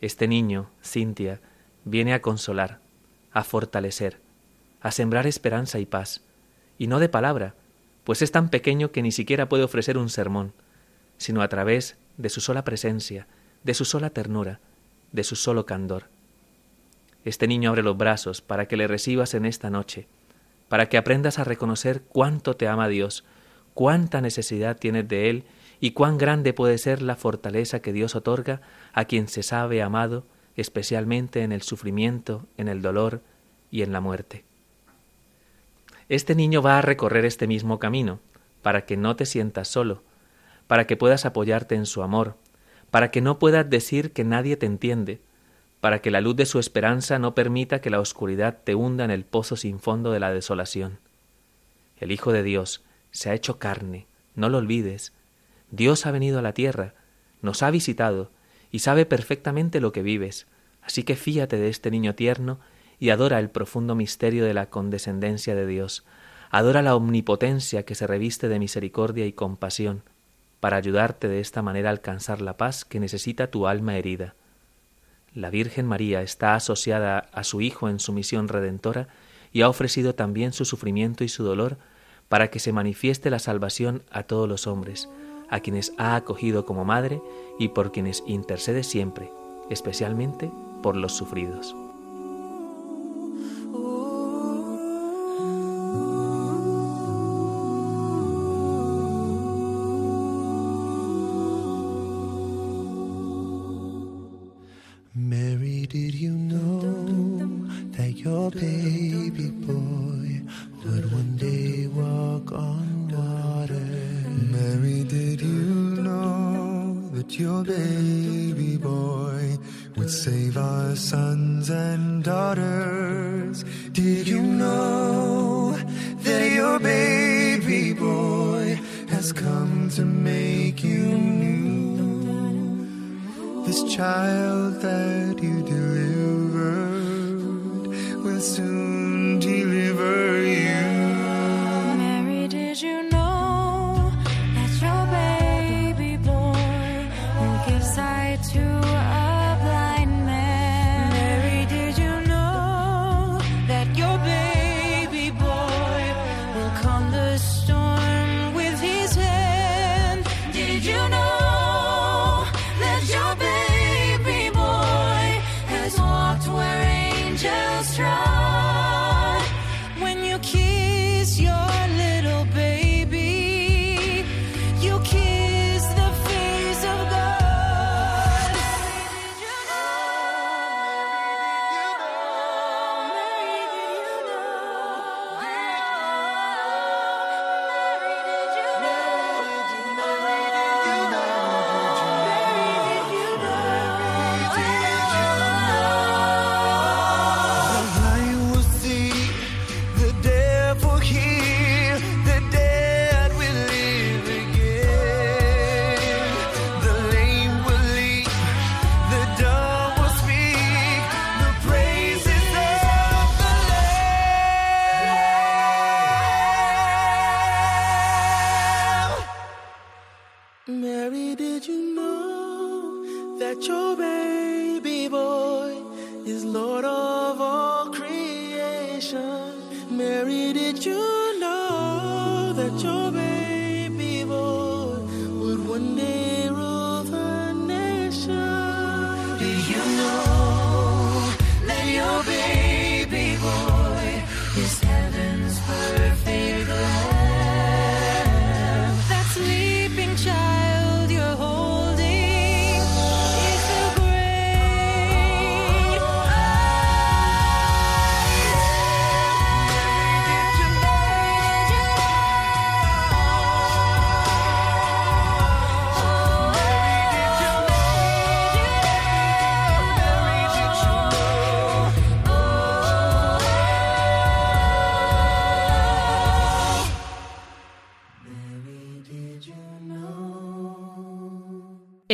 [0.00, 1.40] Este niño, Cintia,
[1.84, 2.80] viene a consolar,
[3.32, 4.20] a fortalecer,
[4.80, 6.22] a sembrar esperanza y paz,
[6.78, 7.54] y no de palabra,
[8.04, 10.52] pues es tan pequeño que ni siquiera puede ofrecer un sermón,
[11.18, 13.26] sino a través de su sola presencia,
[13.62, 14.60] de su sola ternura,
[15.12, 16.04] de su solo candor.
[17.24, 20.06] Este niño abre los brazos para que le recibas en esta noche,
[20.68, 23.24] para que aprendas a reconocer cuánto te ama Dios,
[23.72, 25.44] cuánta necesidad tienes de Él
[25.80, 28.60] y cuán grande puede ser la fortaleza que Dios otorga
[28.92, 30.24] a quien se sabe amado,
[30.56, 33.22] especialmente en el sufrimiento, en el dolor
[33.70, 34.44] y en la muerte.
[36.08, 38.20] Este niño va a recorrer este mismo camino,
[38.62, 40.02] para que no te sientas solo,
[40.66, 42.36] para que puedas apoyarte en su amor,
[42.90, 45.20] para que no puedas decir que nadie te entiende,
[45.80, 49.10] para que la luz de su esperanza no permita que la oscuridad te hunda en
[49.10, 50.98] el pozo sin fondo de la desolación.
[51.98, 55.12] El Hijo de Dios se ha hecho carne, no lo olvides.
[55.70, 56.94] Dios ha venido a la tierra,
[57.42, 58.30] nos ha visitado
[58.70, 60.46] y sabe perfectamente lo que vives,
[60.82, 62.60] así que fíate de este niño tierno
[62.98, 66.04] y adora el profundo misterio de la condescendencia de Dios,
[66.50, 70.02] adora la omnipotencia que se reviste de misericordia y compasión,
[70.64, 74.34] para ayudarte de esta manera a alcanzar la paz que necesita tu alma herida.
[75.34, 79.08] La Virgen María está asociada a su Hijo en su misión redentora
[79.52, 81.76] y ha ofrecido también su sufrimiento y su dolor
[82.30, 85.10] para que se manifieste la salvación a todos los hombres,
[85.50, 87.20] a quienes ha acogido como madre
[87.58, 89.30] y por quienes intercede siempre,
[89.68, 90.50] especialmente
[90.82, 91.76] por los sufridos.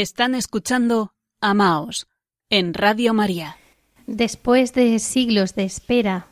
[0.00, 2.08] Están escuchando Amaos
[2.48, 3.58] en Radio María.
[4.06, 6.24] Después de siglos de espera,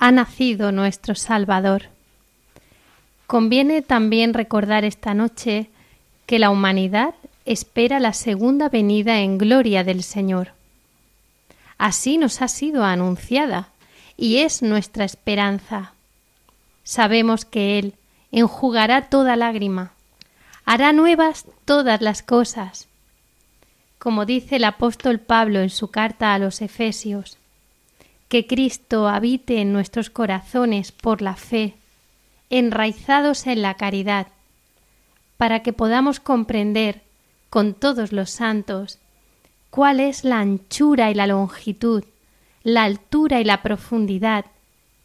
[0.00, 1.90] ha nacido nuestro Salvador.
[3.28, 5.70] Conviene también recordar esta noche
[6.26, 10.48] que la humanidad espera la segunda venida en gloria del Señor.
[11.78, 13.68] Así nos ha sido anunciada
[14.16, 15.92] y es nuestra esperanza.
[16.82, 17.94] Sabemos que Él
[18.32, 19.92] enjugará toda lágrima,
[20.64, 22.88] hará nuevas todas las cosas
[24.04, 27.38] como dice el apóstol Pablo en su carta a los Efesios,
[28.28, 31.72] que Cristo habite en nuestros corazones por la fe,
[32.50, 34.26] enraizados en la caridad,
[35.38, 37.00] para que podamos comprender
[37.48, 38.98] con todos los santos
[39.70, 42.04] cuál es la anchura y la longitud,
[42.62, 44.44] la altura y la profundidad,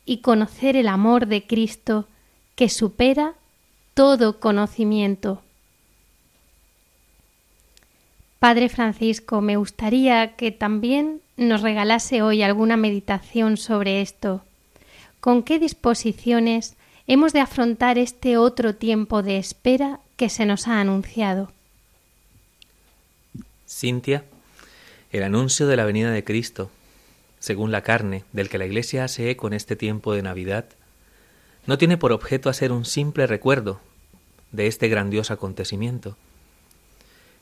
[0.06, 2.10] y conocer el amor de Cristo
[2.56, 3.36] que supera
[3.94, 5.42] todo conocimiento
[8.40, 14.44] Padre Francisco, me gustaría que también nos regalase hoy alguna meditación sobre esto.
[15.20, 16.76] ¿Con qué disposiciones
[17.06, 21.52] hemos de afrontar este otro tiempo de espera que se nos ha anunciado?
[23.68, 24.24] Cintia,
[25.12, 26.72] el anuncio de la venida de Cristo,
[27.40, 30.66] según la carne, del que la Iglesia hace eco en este tiempo de Navidad,
[31.66, 33.82] no tiene por objeto hacer un simple recuerdo
[34.54, 36.16] de este grandioso acontecimiento,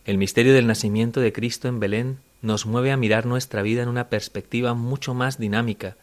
[0.08, 3.90] el misterio del nacimiento de Cristo en Belén nos mueve a mirar nuestra vida en
[3.90, 5.98] una perspectiva mucho más dinámica,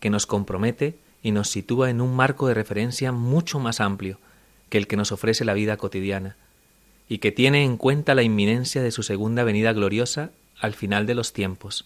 [0.00, 4.18] que nos compromete y nos sitúa en un marco de referencia mucho más amplio
[4.68, 6.34] que el que nos ofrece la vida cotidiana,
[7.08, 11.14] y que tiene en cuenta la inminencia de su segunda venida gloriosa al final de
[11.14, 11.84] los tiempos.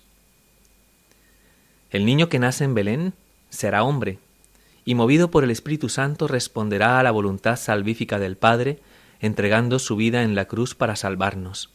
[1.90, 3.12] El niño que nace en Belén
[3.50, 4.18] será hombre,
[4.86, 8.78] y movido por el Espíritu Santo responderá a la voluntad salvífica del Padre,
[9.20, 11.70] entregando su vida en la cruz para salvarnos.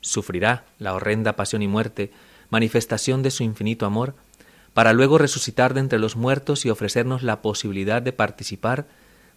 [0.00, 2.10] Sufrirá la horrenda pasión y muerte,
[2.50, 4.14] manifestación de su infinito amor,
[4.72, 8.86] para luego resucitar de entre los muertos y ofrecernos la posibilidad de participar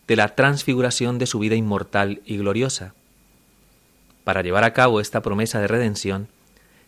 [0.08, 2.94] de la transfiguración de su vida inmortal y gloriosa.
[4.24, 6.28] Para llevar a cabo esta promesa de redención,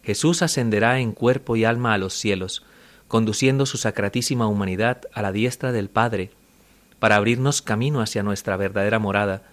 [0.03, 2.63] Jesús ascenderá en cuerpo y alma a los cielos,
[3.07, 6.31] conduciendo su sacratísima humanidad a la diestra del Padre,
[6.99, 9.43] para abrirnos camino hacia nuestra verdadera morada,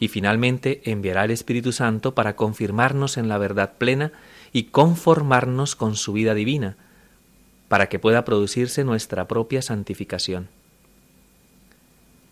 [0.00, 4.12] y finalmente enviará el Espíritu Santo para confirmarnos en la verdad plena
[4.50, 6.76] y conformarnos con su vida divina,
[7.68, 10.48] para que pueda producirse nuestra propia santificación.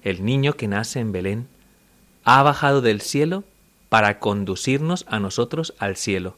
[0.03, 1.47] El niño que nace en Belén
[2.25, 3.45] ha bajado del cielo
[3.91, 6.37] para conducirnos a nosotros al cielo,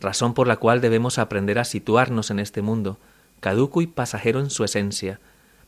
[0.00, 2.98] razón por la cual debemos aprender a situarnos en este mundo,
[3.38, 5.20] caduco y pasajero en su esencia,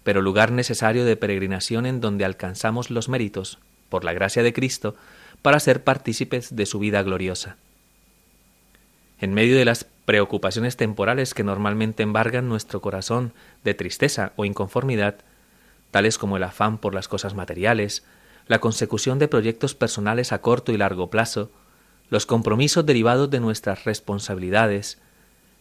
[0.03, 3.59] pero lugar necesario de peregrinación en donde alcanzamos los méritos,
[3.89, 4.97] por la gracia de Cristo,
[5.43, 7.57] para ser partícipes de su vida gloriosa.
[9.21, 13.33] En medio de las preocupaciones temporales que normalmente embargan nuestro corazón
[13.63, 15.17] de tristeza o inconformidad,
[15.91, 18.05] tales como el afán por las cosas materiales,
[18.47, 21.51] la consecución de proyectos personales a corto y largo plazo,
[22.11, 24.99] los compromisos derivados de nuestras responsabilidades,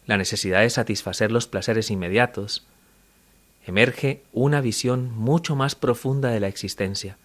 [0.06, 2.66] la necesidad de satisfacer los placeres inmediatos,
[3.66, 7.18] emerge una visión mucho más profunda de la existencia,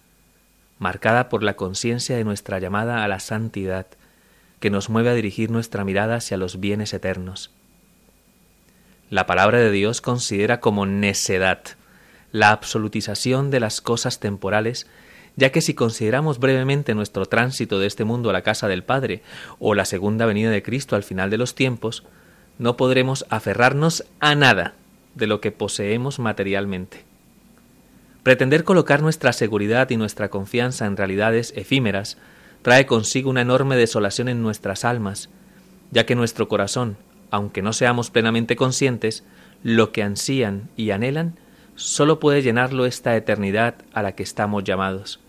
[0.79, 3.85] marcada por la conciencia de nuestra llamada a la santidad,
[4.59, 7.51] que nos mueve a dirigir nuestra mirada hacia los bienes eternos.
[9.09, 11.61] La palabra de Dios considera como necedad
[12.31, 14.87] la absolutización de las cosas temporales
[15.39, 19.23] ya que si consideramos brevemente nuestro tránsito de este mundo a la casa del Padre
[19.57, 22.03] o la segunda venida de Cristo al final de los tiempos,
[22.57, 24.73] no podremos aferrarnos a nada
[25.15, 27.08] de lo que poseemos materialmente.
[28.23, 32.17] Pretender colocar nuestra seguridad y nuestra confianza en realidades efímeras
[32.61, 35.29] trae consigo una enorme desolación en nuestras almas,
[35.91, 36.97] ya que nuestro corazón,
[37.31, 39.23] aunque no seamos plenamente conscientes,
[39.63, 41.35] lo que ansían y anhelan,
[41.75, 45.19] sólo puede llenarlo esta eternidad a la que estamos llamados.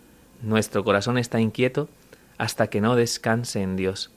[0.42, 1.88] Nuestro corazón está inquieto
[2.38, 4.10] hasta que no descanse en Dios.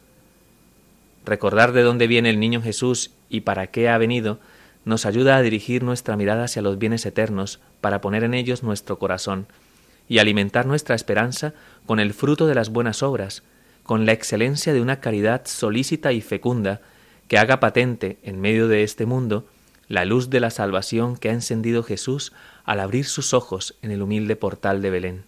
[1.25, 4.39] Recordar de dónde viene el niño Jesús y para qué ha venido
[4.85, 8.99] nos ayuda a dirigir nuestra mirada hacia los bienes eternos para poner en ellos nuestro
[8.99, 9.47] corazón
[10.09, 11.53] y alimentar nuestra esperanza
[11.85, 13.43] con el fruto de las buenas obras,
[13.83, 16.81] con la excelencia de una caridad solícita y fecunda
[17.27, 19.45] que haga patente en medio de este mundo
[19.87, 24.01] la luz de la salvación que ha encendido Jesús al abrir sus ojos en el
[24.01, 25.23] humilde portal de Belén.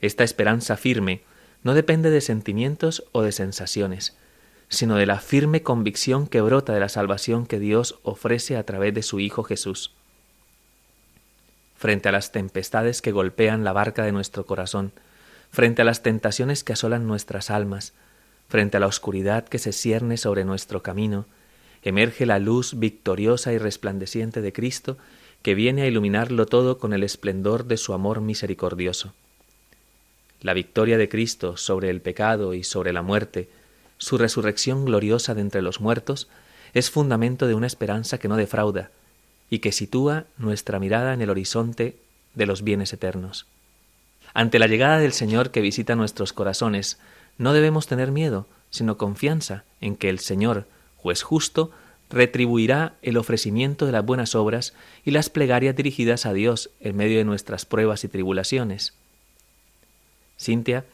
[0.00, 1.22] Esta esperanza firme
[1.62, 4.16] no depende de sentimientos o de sensaciones,
[4.70, 8.94] sino de la firme convicción que brota de la salvación que Dios ofrece a través
[8.94, 9.92] de su Hijo Jesús.
[11.76, 14.92] Frente a las tempestades que golpean la barca de nuestro corazón,
[15.50, 17.92] frente a las tentaciones que asolan nuestras almas,
[18.48, 21.26] frente a la oscuridad que se cierne sobre nuestro camino,
[21.82, 24.96] emerge la luz victoriosa y resplandeciente de Cristo
[25.42, 29.12] que viene a iluminarlo todo con el esplendor de su amor misericordioso
[30.42, 33.48] la victoria de Cristo sobre el pecado y sobre la muerte,
[34.00, 36.28] su resurrección gloriosa de entre los muertos,
[36.72, 38.90] es fundamento de una esperanza que no defrauda
[39.50, 41.96] y que sitúa nuestra mirada en el horizonte
[42.34, 43.46] de los bienes eternos.
[44.32, 46.98] Ante la llegada del Señor que visita nuestros corazones,
[47.36, 51.70] no debemos tener miedo, sino confianza en que el Señor, juez justo,
[52.08, 54.72] retribuirá el ofrecimiento de las buenas obras
[55.04, 58.94] y las plegarias dirigidas a Dios en medio de nuestras pruebas y tribulaciones.
[60.38, 60.86] Cintia,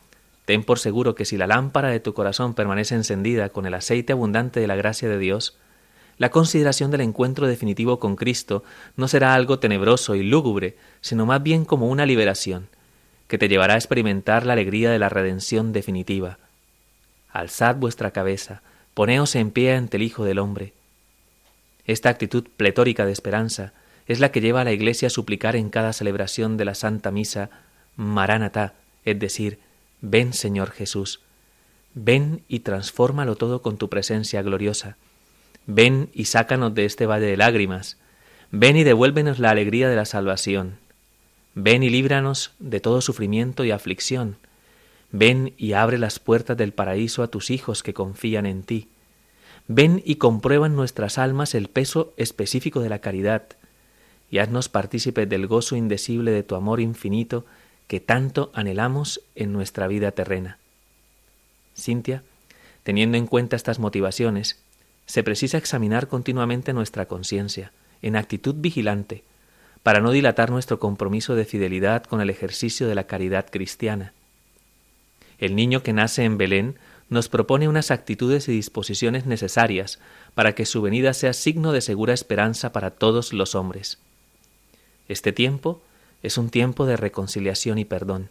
[0.46, 4.14] ten por seguro que si la lámpara de tu corazón permanece encendida con el aceite
[4.14, 5.58] abundante de la gracia de Dios,
[6.18, 8.64] la consideración del encuentro definitivo con Cristo
[8.96, 12.68] no será algo tenebroso y lúgubre, sino más bien como una liberación,
[13.28, 16.38] que te llevará a experimentar la alegría de la redención definitiva.
[17.30, 18.62] Alzad vuestra cabeza,
[18.94, 20.72] poneos en pie ante el Hijo del Hombre.
[21.86, 23.72] Esta actitud pletórica de esperanza
[24.06, 27.10] es la que lleva a la Iglesia a suplicar en cada celebración de la Santa
[27.10, 27.50] Misa
[27.96, 28.74] Maránata,
[29.04, 29.58] es decir,
[30.00, 31.20] ven Señor Jesús,
[31.94, 34.96] ven y transfórmalo todo con tu presencia gloriosa,
[35.66, 37.98] ven y sácanos de este valle de lágrimas,
[38.50, 40.76] ven y devuélvenos la alegría de la salvación,
[41.54, 44.36] ven y líbranos de todo sufrimiento y aflicción,
[45.10, 48.88] ven y abre las puertas del paraíso a tus hijos que confían en ti,
[49.68, 53.44] ven y comprueba en nuestras almas el peso específico de la caridad,
[54.30, 57.46] y haznos partícipes del gozo indecible de tu amor infinito
[57.86, 60.58] que tanto anhelamos en nuestra vida terrena.
[61.76, 62.22] Cintia,
[62.82, 64.58] teniendo en cuenta estas motivaciones,
[65.06, 67.72] se precisa examinar continuamente nuestra conciencia,
[68.02, 69.22] en actitud vigilante,
[69.82, 74.12] para no dilatar nuestro compromiso de fidelidad con el ejercicio de la caridad cristiana.
[75.38, 76.76] El niño que nace en Belén
[77.08, 80.00] nos propone unas actitudes y disposiciones necesarias
[80.34, 83.98] para que su venida sea signo de segura esperanza para todos los hombres.
[85.08, 85.82] Este tiempo
[86.22, 88.30] es un tiempo de reconciliación y perdón,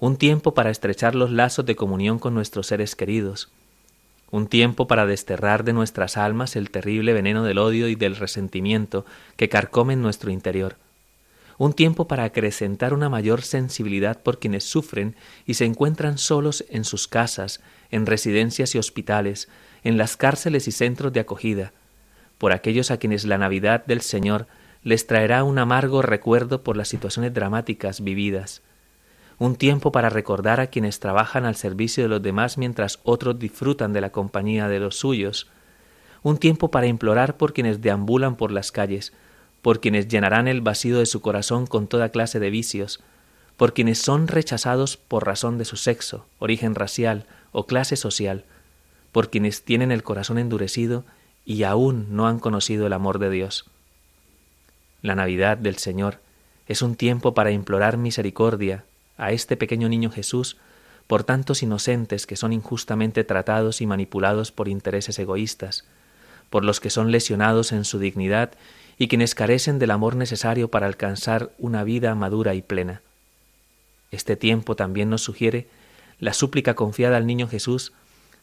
[0.00, 3.50] un tiempo para estrechar los lazos de comunión con nuestros seres queridos,
[4.30, 9.04] un tiempo para desterrar de nuestras almas el terrible veneno del odio y del resentimiento
[9.36, 10.76] que carcomen nuestro interior,
[11.58, 15.14] un tiempo para acrecentar una mayor sensibilidad por quienes sufren
[15.46, 19.48] y se encuentran solos en sus casas, en residencias y hospitales,
[19.84, 21.72] en las cárceles y centros de acogida,
[22.38, 24.46] por aquellos a quienes la Navidad del Señor
[24.82, 28.62] les traerá un amargo recuerdo por las situaciones dramáticas vividas,
[29.38, 33.92] un tiempo para recordar a quienes trabajan al servicio de los demás mientras otros disfrutan
[33.92, 35.48] de la compañía de los suyos,
[36.22, 39.12] un tiempo para implorar por quienes deambulan por las calles,
[39.60, 43.00] por quienes llenarán el vacío de su corazón con toda clase de vicios,
[43.56, 48.44] por quienes son rechazados por razón de su sexo, origen racial o clase social,
[49.12, 51.04] por quienes tienen el corazón endurecido
[51.44, 53.71] y aún no han conocido el amor de Dios.
[55.02, 56.20] La Navidad del Señor
[56.68, 58.84] es un tiempo para implorar misericordia
[59.18, 60.56] a este pequeño niño Jesús
[61.08, 65.84] por tantos inocentes que son injustamente tratados y manipulados por intereses egoístas,
[66.50, 68.52] por los que son lesionados en su dignidad
[68.96, 73.02] y quienes carecen del amor necesario para alcanzar una vida madura y plena.
[74.12, 75.66] Este tiempo también nos sugiere
[76.20, 77.92] la súplica confiada al niño Jesús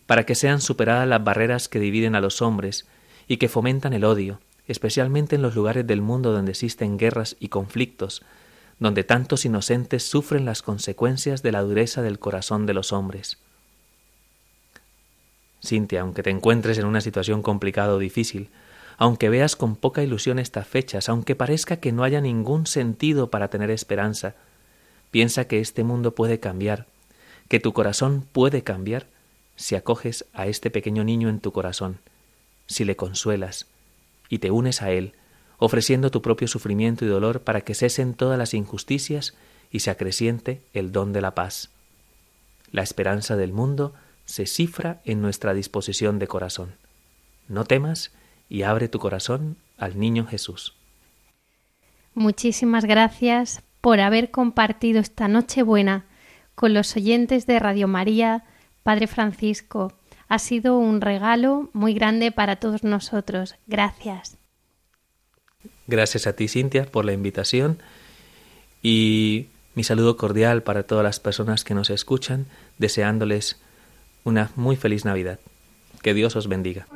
[0.07, 2.85] para que sean superadas las barreras que dividen a los hombres
[3.27, 7.49] y que fomentan el odio, especialmente en los lugares del mundo donde existen guerras y
[7.49, 8.21] conflictos,
[8.77, 13.39] donde tantos inocentes sufren las consecuencias de la dureza del corazón de los hombres.
[15.65, 18.49] Cintia, aunque te encuentres en una situación complicada o difícil,
[18.97, 23.47] aunque veas con poca ilusión estas fechas, aunque parezca que no haya ningún sentido para
[23.49, 24.35] tener esperanza,
[25.09, 26.85] piensa que este mundo puede cambiar,
[27.47, 29.07] que tu corazón puede cambiar
[29.55, 31.97] si acoges a este pequeño niño en tu corazón,
[32.67, 33.65] si le consuelas,
[34.29, 35.13] y te unes a Él,
[35.57, 39.35] ofreciendo tu propio sufrimiento y dolor para que cesen todas las injusticias
[39.71, 41.69] y se acreciente el don de la paz.
[42.71, 43.93] La esperanza del mundo
[44.25, 46.75] se cifra en nuestra disposición de corazón.
[47.47, 48.11] No temas
[48.47, 50.75] y abre tu corazón al niño Jesús.
[52.13, 56.05] Muchísimas gracias por haber compartido esta noche buena
[56.55, 58.43] con los oyentes de Radio María,
[58.83, 59.93] Padre Francisco,
[60.29, 63.55] ha sido un regalo muy grande para todos nosotros.
[63.67, 64.37] Gracias.
[65.87, 67.79] Gracias a ti, Cintia, por la invitación
[68.81, 72.45] y mi saludo cordial para todas las personas que nos escuchan,
[72.77, 73.59] deseándoles
[74.23, 75.39] una muy feliz Navidad.
[76.01, 76.87] Que Dios os bendiga.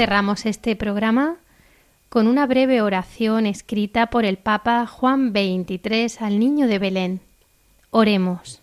[0.00, 1.36] Cerramos este programa
[2.08, 7.20] con una breve oración escrita por el Papa Juan XXIII al Niño de Belén.
[7.90, 8.62] Oremos.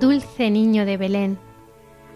[0.00, 1.38] Dulce Niño de Belén,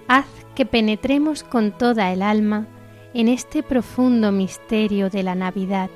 [0.09, 2.67] haz que penetremos con toda el alma
[3.15, 5.91] en este profundo misterio de la Navidad.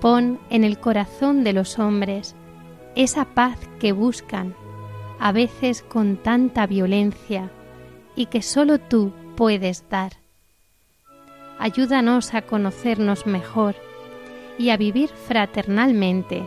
[0.00, 2.34] Pon en el corazón de los hombres
[2.94, 4.54] esa paz que buscan,
[5.18, 7.50] a veces con tanta violencia,
[8.14, 10.12] y que solo tú puedes dar.
[11.58, 13.76] Ayúdanos a conocernos mejor
[14.58, 16.42] y a vivir fraternalmente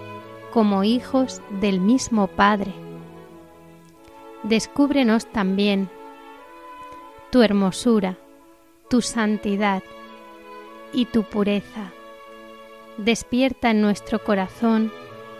[0.51, 2.73] como hijos del mismo Padre.
[4.43, 5.89] Descúbrenos también
[7.31, 8.17] tu hermosura,
[8.89, 9.83] tu santidad
[10.93, 11.91] y tu pureza.
[12.97, 14.91] Despierta en nuestro corazón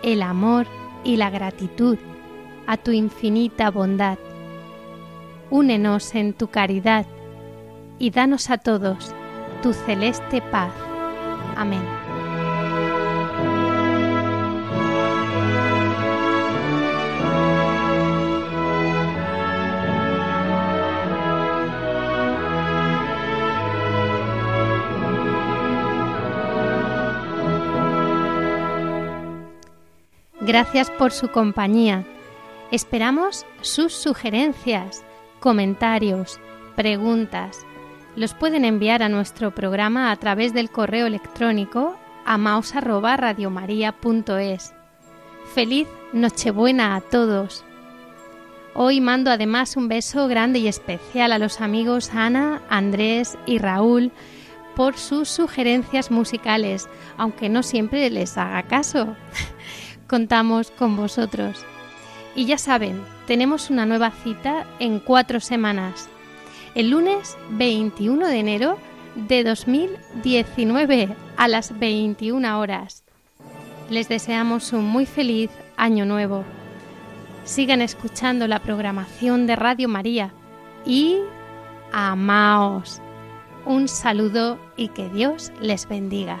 [0.02, 0.66] el amor
[1.04, 1.98] y la gratitud
[2.66, 4.18] a tu infinita bondad.
[5.50, 7.06] Únenos en tu caridad
[7.98, 9.14] y danos a todos
[9.62, 10.72] tu celeste paz.
[11.56, 12.05] Amén.
[30.46, 32.04] Gracias por su compañía.
[32.70, 35.02] Esperamos sus sugerencias,
[35.40, 36.38] comentarios,
[36.76, 37.66] preguntas.
[38.14, 44.72] Los pueden enviar a nuestro programa a través del correo electrónico amaos@radiomaria.es.
[45.52, 47.64] Feliz Nochebuena a todos.
[48.72, 54.12] Hoy mando además un beso grande y especial a los amigos Ana, Andrés y Raúl
[54.76, 59.16] por sus sugerencias musicales, aunque no siempre les haga caso.
[60.06, 61.64] contamos con vosotros.
[62.34, 66.08] Y ya saben, tenemos una nueva cita en cuatro semanas.
[66.74, 68.78] El lunes 21 de enero
[69.14, 73.02] de 2019 a las 21 horas.
[73.88, 76.44] Les deseamos un muy feliz año nuevo.
[77.44, 80.32] Sigan escuchando la programación de Radio María
[80.84, 81.18] y
[81.92, 83.00] amaos.
[83.64, 86.40] Un saludo y que Dios les bendiga.